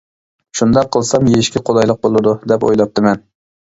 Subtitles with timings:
[0.59, 3.29] شۇنداق قىلسام يېيىشكە قولايلىق بولىدۇ، دەپ ئويلاپتىمەن.